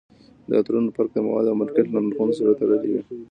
د 0.47 0.49
عطرونو 0.59 0.89
فرق 0.95 1.09
د 1.13 1.17
موادو 1.27 1.49
او 1.51 1.59
مارکیټ 1.59 1.85
له 1.91 1.99
نرخونو 2.05 2.33
سره 2.39 2.57
تړلی 2.59 2.89
وي 2.91 3.01